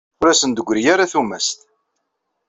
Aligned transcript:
Ur 0.19 0.27
asen-d-teggri 0.27 0.83
ara 0.93 1.11
tumast. 1.11 1.59